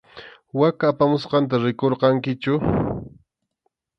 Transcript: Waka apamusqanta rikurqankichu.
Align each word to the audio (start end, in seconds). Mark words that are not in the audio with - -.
Waka 0.59 0.85
apamusqanta 0.91 1.55
rikurqankichu. 1.63 2.53